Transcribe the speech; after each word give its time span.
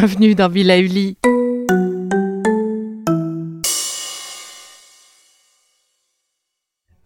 Bienvenue 0.00 0.34
dans 0.34 0.48
Villa 0.48 0.78
Uli. 0.78 1.18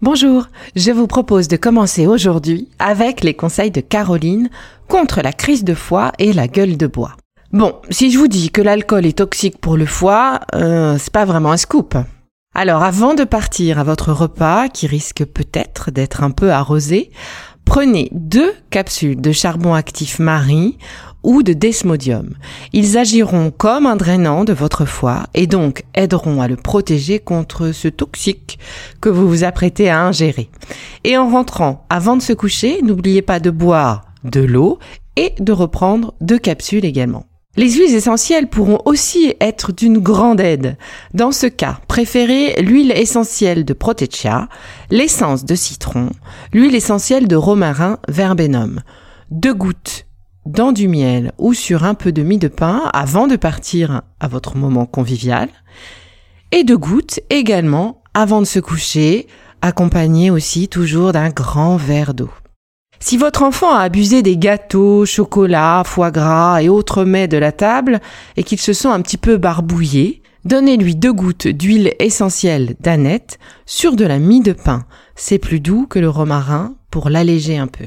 Bonjour, 0.00 0.46
je 0.76 0.92
vous 0.92 1.08
propose 1.08 1.48
de 1.48 1.56
commencer 1.56 2.06
aujourd'hui 2.06 2.68
avec 2.78 3.24
les 3.24 3.34
conseils 3.34 3.72
de 3.72 3.80
Caroline 3.80 4.48
contre 4.86 5.22
la 5.22 5.32
crise 5.32 5.64
de 5.64 5.74
foie 5.74 6.12
et 6.20 6.32
la 6.32 6.46
gueule 6.46 6.76
de 6.76 6.86
bois. 6.86 7.16
Bon, 7.52 7.74
si 7.90 8.12
je 8.12 8.18
vous 8.20 8.28
dis 8.28 8.50
que 8.50 8.62
l'alcool 8.62 9.06
est 9.06 9.18
toxique 9.18 9.58
pour 9.60 9.76
le 9.76 9.86
foie, 9.86 10.38
euh, 10.54 10.96
c'est 10.96 11.12
pas 11.12 11.24
vraiment 11.24 11.50
un 11.50 11.56
scoop. 11.56 11.96
Alors 12.54 12.84
avant 12.84 13.14
de 13.14 13.24
partir 13.24 13.80
à 13.80 13.82
votre 13.82 14.12
repas, 14.12 14.68
qui 14.68 14.86
risque 14.86 15.24
peut-être 15.24 15.90
d'être 15.90 16.22
un 16.22 16.30
peu 16.30 16.52
arrosé, 16.52 17.10
prenez 17.64 18.08
deux 18.12 18.52
capsules 18.70 19.20
de 19.20 19.32
charbon 19.32 19.74
actif 19.74 20.18
Marie 20.18 20.78
ou 21.22 21.42
de 21.42 21.52
desmodium. 21.52 22.34
Ils 22.72 22.98
agiront 22.98 23.50
comme 23.50 23.86
un 23.86 23.96
drainant 23.96 24.44
de 24.44 24.52
votre 24.52 24.84
foie 24.84 25.24
et 25.34 25.46
donc 25.46 25.84
aideront 25.94 26.40
à 26.40 26.48
le 26.48 26.56
protéger 26.56 27.18
contre 27.18 27.72
ce 27.72 27.88
toxique 27.88 28.58
que 29.00 29.08
vous 29.08 29.28
vous 29.28 29.42
apprêtez 29.42 29.88
à 29.88 30.02
ingérer. 30.02 30.50
Et 31.02 31.16
en 31.16 31.28
rentrant, 31.28 31.86
avant 31.88 32.16
de 32.16 32.22
se 32.22 32.32
coucher, 32.32 32.82
n'oubliez 32.82 33.22
pas 33.22 33.40
de 33.40 33.50
boire 33.50 34.04
de 34.24 34.40
l'eau 34.40 34.78
et 35.16 35.32
de 35.38 35.52
reprendre 35.52 36.14
deux 36.20 36.38
capsules 36.38 36.84
également. 36.84 37.24
Les 37.56 37.70
huiles 37.70 37.94
essentielles 37.94 38.48
pourront 38.48 38.80
aussi 38.84 39.34
être 39.40 39.72
d'une 39.72 39.98
grande 39.98 40.40
aide. 40.40 40.76
Dans 41.12 41.30
ce 41.30 41.46
cas, 41.46 41.78
préférez 41.86 42.60
l'huile 42.60 42.90
essentielle 42.90 43.64
de 43.64 43.72
Protectia, 43.72 44.48
l'essence 44.90 45.44
de 45.44 45.54
citron, 45.54 46.10
l'huile 46.52 46.74
essentielle 46.74 47.28
de 47.28 47.36
romarin 47.36 47.98
verbenum. 48.08 48.82
Deux 49.30 49.54
gouttes 49.54 50.06
dans 50.46 50.72
du 50.72 50.88
miel 50.88 51.32
ou 51.38 51.54
sur 51.54 51.84
un 51.84 51.94
peu 51.94 52.10
de 52.10 52.22
mie 52.22 52.38
de 52.38 52.48
pain 52.48 52.90
avant 52.92 53.28
de 53.28 53.36
partir 53.36 54.02
à 54.18 54.26
votre 54.26 54.56
moment 54.56 54.86
convivial. 54.86 55.48
Et 56.50 56.64
de 56.64 56.74
gouttes 56.74 57.20
également 57.30 58.02
avant 58.14 58.40
de 58.40 58.46
se 58.46 58.58
coucher, 58.58 59.28
accompagné 59.62 60.30
aussi 60.30 60.68
toujours 60.68 61.12
d'un 61.12 61.30
grand 61.30 61.76
verre 61.76 62.14
d'eau. 62.14 62.30
Si 63.00 63.16
votre 63.16 63.42
enfant 63.42 63.74
a 63.74 63.80
abusé 63.80 64.22
des 64.22 64.36
gâteaux, 64.36 65.04
chocolat, 65.04 65.82
foie 65.84 66.10
gras 66.10 66.62
et 66.62 66.68
autres 66.68 67.04
mets 67.04 67.28
de 67.28 67.36
la 67.36 67.52
table 67.52 68.00
et 68.36 68.44
qu'il 68.44 68.60
se 68.60 68.72
sent 68.72 68.88
un 68.88 69.02
petit 69.02 69.18
peu 69.18 69.36
barbouillé, 69.36 70.22
donnez-lui 70.44 70.96
deux 70.96 71.12
gouttes 71.12 71.48
d'huile 71.48 71.94
essentielle 71.98 72.76
d'aneth 72.80 73.38
sur 73.66 73.96
de 73.96 74.04
la 74.04 74.18
mie 74.18 74.40
de 74.40 74.52
pain. 74.52 74.84
C'est 75.16 75.38
plus 75.38 75.60
doux 75.60 75.86
que 75.86 75.98
le 75.98 76.08
romarin 76.08 76.74
pour 76.90 77.10
l'alléger 77.10 77.58
un 77.58 77.66
peu. 77.66 77.86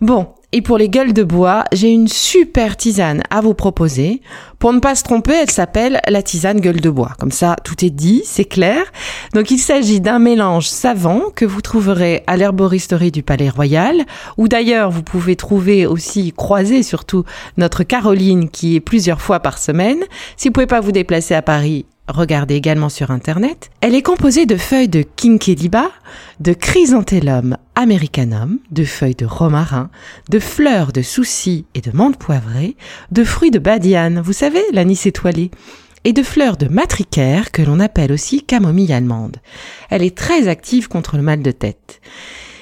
Bon, 0.00 0.28
et 0.52 0.62
pour 0.62 0.78
les 0.78 0.88
gueules 0.88 1.12
de 1.12 1.24
bois, 1.24 1.64
j'ai 1.72 1.88
une 1.88 2.06
super 2.06 2.76
tisane 2.76 3.22
à 3.30 3.40
vous 3.40 3.54
proposer. 3.54 4.22
Pour 4.60 4.72
ne 4.72 4.78
pas 4.78 4.94
se 4.94 5.02
tromper, 5.02 5.32
elle 5.32 5.50
s'appelle 5.50 6.00
la 6.06 6.22
tisane 6.22 6.60
gueule 6.60 6.80
de 6.80 6.90
bois. 6.90 7.12
Comme 7.18 7.32
ça, 7.32 7.56
tout 7.64 7.84
est 7.84 7.90
dit, 7.90 8.22
c'est 8.24 8.44
clair. 8.44 8.84
Donc 9.34 9.50
il 9.50 9.58
s'agit 9.58 10.00
d'un 10.00 10.20
mélange 10.20 10.68
savant 10.68 11.22
que 11.34 11.44
vous 11.44 11.60
trouverez 11.60 12.22
à 12.28 12.36
l'herboristerie 12.36 13.10
du 13.10 13.24
Palais 13.24 13.48
Royal, 13.48 14.04
ou 14.36 14.46
d'ailleurs 14.46 14.92
vous 14.92 15.02
pouvez 15.02 15.34
trouver 15.34 15.86
aussi, 15.86 16.32
croiser 16.32 16.84
surtout, 16.84 17.24
notre 17.56 17.82
Caroline 17.82 18.48
qui 18.48 18.76
est 18.76 18.80
plusieurs 18.80 19.20
fois 19.20 19.40
par 19.40 19.58
semaine. 19.58 20.04
Si 20.36 20.46
vous 20.46 20.52
pouvez 20.52 20.68
pas 20.68 20.80
vous 20.80 20.92
déplacer 20.92 21.34
à 21.34 21.42
Paris, 21.42 21.84
regardez 22.06 22.54
également 22.54 22.88
sur 22.88 23.10
Internet. 23.10 23.70
Elle 23.80 23.96
est 23.96 24.02
composée 24.02 24.46
de 24.46 24.56
feuilles 24.56 24.88
de 24.88 25.02
Kinkeliba, 25.02 25.90
de 26.38 26.52
chrysanthellum 26.52 27.56
americanum, 27.74 28.60
de 28.70 28.84
feuilles 28.84 29.16
de 29.16 29.26
romarin, 29.26 29.90
de 30.30 30.38
fleurs 30.38 30.92
de 30.92 31.02
souci 31.02 31.64
et 31.74 31.80
de 31.80 31.90
menthe 31.92 32.18
poivrée, 32.18 32.76
de 33.10 33.24
fruits 33.24 33.50
de 33.50 33.58
badiane, 33.58 34.20
vous 34.20 34.32
savez, 34.32 34.62
l'anis 34.72 35.06
étoilé, 35.06 35.50
et 36.04 36.12
de 36.12 36.22
fleurs 36.22 36.56
de 36.56 36.68
matricaire 36.68 37.50
que 37.50 37.62
l'on 37.62 37.80
appelle 37.80 38.12
aussi 38.12 38.42
camomille 38.42 38.92
allemande. 38.92 39.38
Elle 39.90 40.02
est 40.02 40.16
très 40.16 40.48
active 40.48 40.88
contre 40.88 41.16
le 41.16 41.22
mal 41.22 41.42
de 41.42 41.50
tête. 41.50 42.00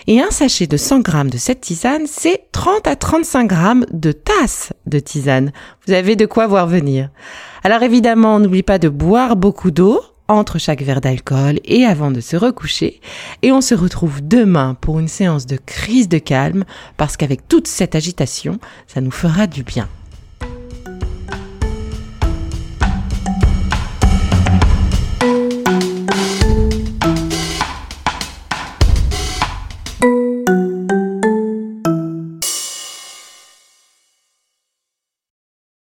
Et 0.07 0.21
un 0.21 0.31
sachet 0.31 0.67
de 0.67 0.77
100 0.77 1.01
grammes 1.01 1.31
de 1.31 1.39
cette 1.39 1.61
tisane, 1.61 2.07
c'est 2.07 2.47
30 2.53 2.87
à 2.89 2.97
35 2.97 3.47
grammes 3.47 3.87
de 3.93 4.11
tasse 4.11 4.73
de 4.87 4.99
tisane. 4.99 5.53
Vous 5.87 5.93
avez 5.93 6.17
de 6.17 6.27
quoi 6.27 6.47
voir 6.47 6.67
venir. 6.67 7.11
Alors 7.63 7.83
évidemment, 7.83 8.41
n'oublie 8.41 8.65
pas 8.65 8.79
de 8.79 8.89
boire 8.89 9.37
beaucoup 9.37 9.71
d'eau 9.71 10.01
entre 10.29 10.59
chaque 10.59 10.83
verre 10.83 11.01
d'alcool 11.01 11.61
et 11.65 11.85
avant 11.85 12.11
de 12.11 12.21
se 12.21 12.37
recoucher. 12.37 13.01
Et 13.43 13.53
on 13.53 13.61
se 13.61 13.75
retrouve 13.75 14.27
demain 14.27 14.75
pour 14.81 14.99
une 14.99 15.09
séance 15.09 15.47
de 15.47 15.59
crise 15.65 16.09
de 16.09 16.19
calme 16.19 16.65
parce 16.97 17.17
qu'avec 17.17 17.47
toute 17.47 17.69
cette 17.69 17.95
agitation, 17.95 18.59
ça 18.87 19.01
nous 19.01 19.11
fera 19.11 19.47
du 19.47 19.63
bien. 19.63 19.89